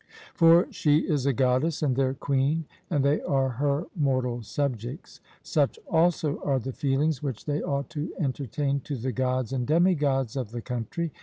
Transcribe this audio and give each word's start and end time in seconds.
For 0.33 0.65
she 0.73 1.01
is 1.07 1.27
a 1.27 1.31
goddess 1.31 1.83
and 1.83 1.95
their 1.95 2.15
queen, 2.15 2.65
and 2.89 3.05
they 3.05 3.21
are 3.21 3.49
her 3.49 3.85
mortal 3.95 4.41
subjects. 4.41 5.21
Such 5.43 5.77
also 5.87 6.39
are 6.39 6.57
the 6.57 6.73
feelings 6.73 7.21
which 7.21 7.45
they 7.45 7.61
ought 7.61 7.91
to 7.91 8.11
entertain 8.17 8.79
to 8.85 8.95
the 8.95 9.11
Gods 9.11 9.53
and 9.53 9.67
demi 9.67 9.93
gods 9.93 10.35
of 10.35 10.49
the 10.49 10.61
country. 10.63 11.11